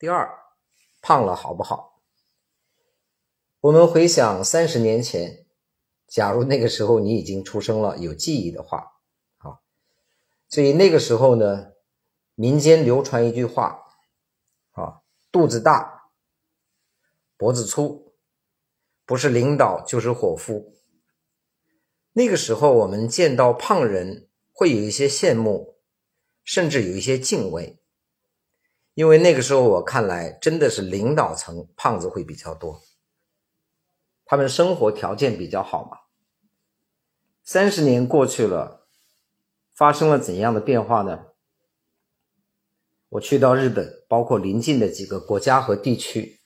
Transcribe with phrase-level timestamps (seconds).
[0.00, 0.30] 第二，
[1.02, 2.00] 胖了好不好？
[3.60, 5.44] 我们回想三十年前，
[6.08, 8.78] 假如那个时候你已经出生了，有记忆的话，
[9.36, 9.60] 啊，
[10.48, 11.72] 所以那个时候呢，
[12.34, 13.78] 民间流传一句话，
[14.70, 16.04] 啊，肚子大，
[17.36, 18.14] 脖子粗，
[19.04, 20.78] 不是领导就是伙夫。
[22.14, 25.78] 那个时候我们见到胖人，会有一些羡慕，
[26.42, 27.79] 甚至有一些敬畏。
[29.00, 32.82] 因为那个时候，我看来真的是领导层胖子会比较多，
[34.26, 35.96] 他们生活条件比较好嘛。
[37.42, 38.86] 三十年过去了，
[39.74, 41.28] 发生了怎样的变化呢？
[43.08, 46.42] 我去到日本，包括邻近的几个国家和地区，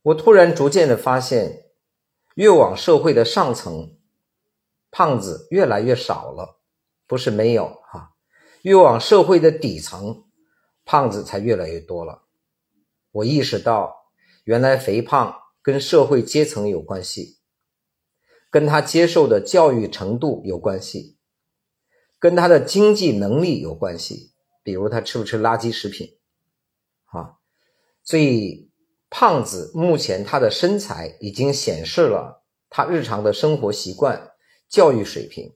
[0.00, 1.66] 我突然逐渐的发现，
[2.36, 3.98] 越往社会的上层，
[4.90, 6.62] 胖子越来越少了，
[7.06, 8.14] 不是没有哈，
[8.62, 10.24] 越往社会的底层。
[10.84, 12.22] 胖子才越来越多了，
[13.12, 14.10] 我意识到，
[14.44, 17.38] 原来肥胖跟社会阶层有关系，
[18.50, 21.16] 跟他接受的教育程度有关系，
[22.18, 24.32] 跟他的经济能力有关系，
[24.64, 26.18] 比如他吃不吃垃圾食品，
[27.04, 27.38] 啊，
[28.02, 28.70] 所以
[29.08, 34.32] 胖子目前他的身材已经显示了他日常的生活习惯、
[34.68, 35.54] 教育水平，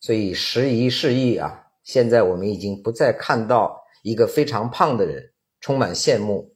[0.00, 3.83] 所以时移世易啊，现在我们已经不再看到。
[4.04, 6.54] 一个非常胖的人，充满羡慕。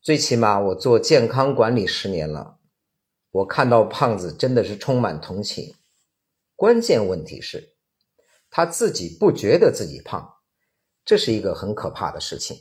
[0.00, 2.58] 最起码我做健康管理十年了，
[3.30, 5.74] 我看到胖子真的是充满同情。
[6.56, 7.74] 关键问题是，
[8.48, 10.36] 他自己不觉得自己胖，
[11.04, 12.56] 这是一个很可怕的事情。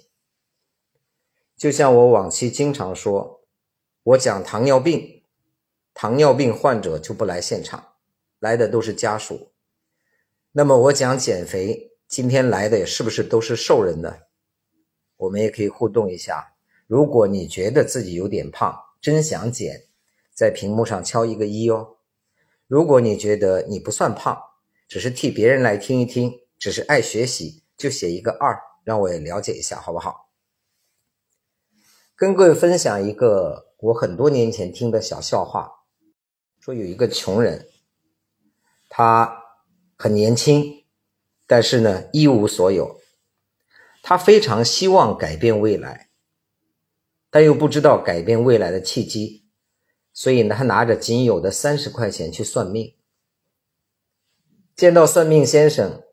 [1.56, 3.48] 就像我往期经常说，
[4.04, 5.24] 我讲糖尿病，
[5.94, 7.94] 糖尿病患者就不来现场，
[8.40, 9.54] 来的都是家属。
[10.52, 11.89] 那么我讲减肥。
[12.10, 14.22] 今天来的是不是都是瘦人呢？
[15.16, 16.56] 我们也可以互动一下。
[16.88, 19.84] 如果你觉得自己有点胖，真想减，
[20.34, 21.98] 在屏幕上敲一个一哦。
[22.66, 24.42] 如果你觉得你不算胖，
[24.88, 30.32] 只是替别人来听一听，只是爱学习，就写一个二，让我也了解一下，好不好？
[32.16, 35.84] 跟各位分享一个我很多年前听的小笑话，
[36.60, 37.70] 说有一个穷人，
[38.90, 39.44] 他
[39.96, 40.78] 很年轻。
[41.50, 43.02] 但是呢，一无所有。
[44.04, 46.12] 他非常希望改变未来，
[47.32, 49.48] 但又不知道改变未来的契机，
[50.14, 52.96] 所以呢，他拿着仅有的三十块钱去算命。
[54.76, 56.04] 见到算命先生，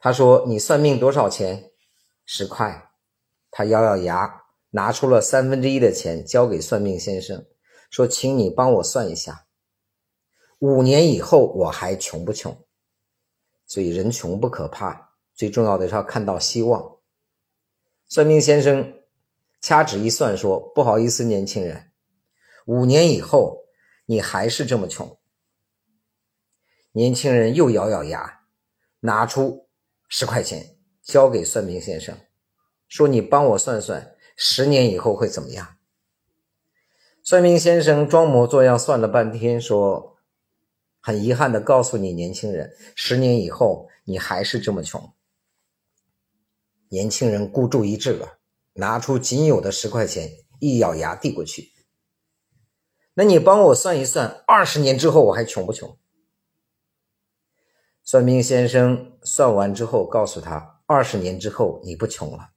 [0.00, 1.70] 他说：“你算命多少钱？”
[2.26, 2.90] 十块。
[3.52, 7.46] 他咬咬牙，拿出了三分之一的钱交给算命先生，
[7.90, 9.46] 说：“请你帮我算一下，
[10.58, 12.60] 五年以后我还穷不穷？”
[13.74, 16.98] 所以人穷不可怕，最重要的是要看到希望。
[18.06, 19.00] 算命先生
[19.60, 21.90] 掐指一算，说：“不好意思，年轻人，
[22.66, 23.64] 五年以后
[24.06, 25.18] 你还是这么穷。”
[26.94, 28.42] 年轻人又咬咬牙，
[29.00, 29.68] 拿出
[30.08, 32.16] 十块钱交给算命先生，
[32.86, 35.78] 说：“你帮我算算，十年以后会怎么样？”
[37.24, 40.13] 算命先生装模作样算了半天，说。
[41.06, 45.12] 很遗憾的告诉你，年轻人，十年以后你还是这么穷。
[46.88, 48.38] 年轻人孤注一掷了，
[48.72, 51.72] 拿出仅有的十块钱，一咬牙递过去。
[53.12, 55.94] 那你帮我算一算，二十年之后我还穷不穷？
[58.02, 62.52] 算命先生算完之后告诉他，二十年之后你不穷了。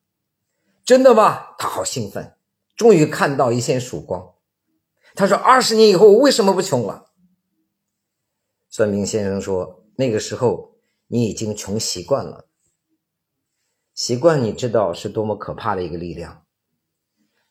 [0.86, 1.48] 真的吗？
[1.58, 2.38] 他好兴奋，
[2.78, 4.36] 终于看到一线曙光。
[5.16, 7.07] 他说：二十年以后我为什么不穷了？
[8.78, 10.76] 算命先生说：“那个时候
[11.08, 12.48] 你已经穷习惯了。
[13.96, 16.46] 习惯你知道是多么可怕的一个力量。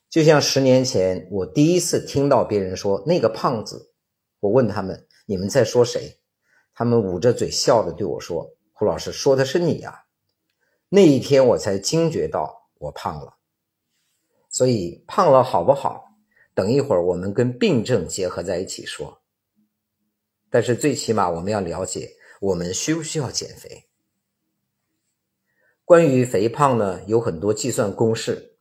[0.09, 3.92] 就像十年前我第一次听到别人说那个胖子，
[4.38, 6.20] 我问他们你们在说谁？
[6.72, 10.04] 他们捂着嘴笑着对我说：‘胡老师说的是你呀。’
[10.88, 13.34] 那一天我才惊觉到我胖了。
[14.49, 16.05] 所以胖了好不好？
[16.55, 19.22] 等一会儿我们跟病症结合在一起说。”
[20.50, 22.10] 但是最起码我们要了解，
[22.40, 23.88] 我们需不需要减肥？
[25.84, 28.56] 关于肥胖呢，有很多计算公式，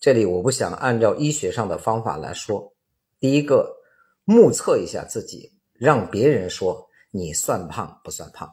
[0.00, 2.74] 这里我不想按照医学上的方法来说。
[3.20, 3.76] 第一个，
[4.24, 8.50] 目测一下自己，让别人说你算胖不算胖，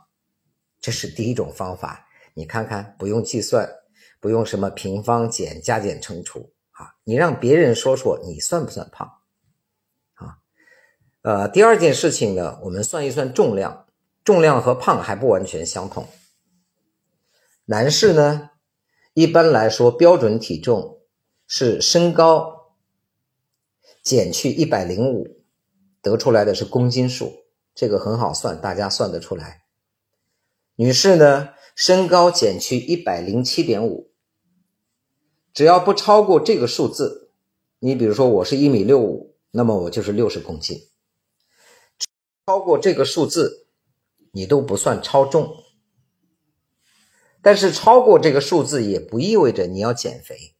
[0.79, 2.05] 这是第一种方法。
[2.33, 3.69] 你看看，不用计算，
[4.19, 9.09] 不用什么平方减、加减乘除啊，你让别人说说你算不算胖。
[11.21, 13.87] 呃，第二件事情呢，我们算一算重量，
[14.23, 16.07] 重量和胖还不完全相同。
[17.65, 18.51] 男士呢，
[19.13, 21.01] 一般来说，标准体重
[21.45, 22.73] 是身高
[24.01, 25.43] 减去一百零五，
[26.01, 27.33] 得出来的是公斤数，
[27.75, 29.63] 这个很好算，大家算得出来。
[30.75, 34.09] 女士呢，身高减去一百零七点五，
[35.53, 37.33] 只要不超过这个数字，
[37.79, 40.85] 你比如说我是一米六五，那么我就是六十公斤。
[42.49, 43.67] 超过这个数字，
[44.31, 45.55] 你都不算超重。
[47.43, 50.55] 但是超过这个数字也不意味着你要减肥。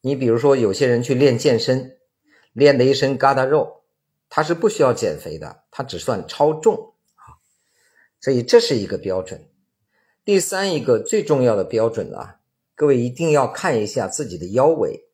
[0.00, 1.98] 你比如说，有些人去练健身，
[2.52, 3.84] 练的一身疙瘩肉，
[4.28, 7.38] 他是不需要减肥的，他只算超重啊。
[8.20, 9.48] 所以这是一个标准。
[10.24, 12.40] 第三一个最重要的标准啊，
[12.74, 15.04] 各位一定要看一下自己的腰围。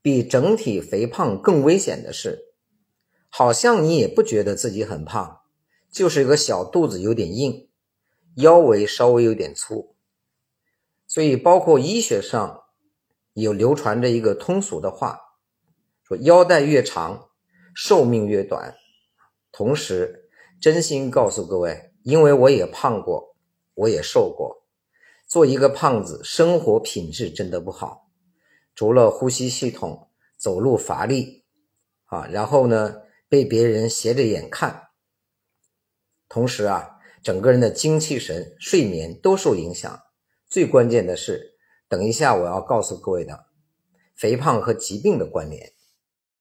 [0.00, 2.49] 比整体肥胖更危险的是，
[3.30, 5.40] 好像你也不觉得自己很胖，
[5.90, 7.68] 就是一个小肚子有点硬。
[8.36, 9.96] 腰围稍微有点粗，
[11.04, 12.62] 所以包括医学上
[13.32, 15.18] 有流传着一个通俗的话，
[16.04, 17.28] 说腰带越长，
[17.74, 18.76] 寿命越短。
[19.50, 20.30] 同时，
[20.60, 23.34] 真心告诉各位，因为我也胖过，
[23.74, 24.64] 我也瘦过，
[25.26, 28.08] 做一个胖子，生活品质真的不好，
[28.76, 31.44] 除了呼吸系统、走路乏力
[32.04, 34.88] 啊，然后呢被别人斜着眼看，
[36.28, 36.98] 同时啊。
[37.22, 40.02] 整个人的精气神、睡眠都受影响。
[40.48, 43.44] 最关键的是，等一下我要告诉各位的，
[44.16, 45.74] 肥胖和疾病的关联。